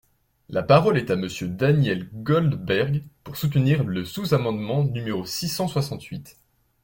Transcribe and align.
La 0.49 0.63
parole 0.63 0.97
est 0.97 1.11
à 1.11 1.15
Monsieur 1.15 1.47
Daniel 1.47 2.09
Goldberg, 2.11 3.03
pour 3.23 3.37
soutenir 3.37 3.83
le 3.83 4.03
sous-amendement 4.03 4.83
numéro 4.83 5.27
six 5.27 5.47
cent 5.47 5.67
soixante-huit. 5.67 6.39